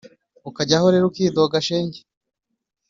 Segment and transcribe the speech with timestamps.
[0.49, 1.99] ukajyaho rero ukidoga shenge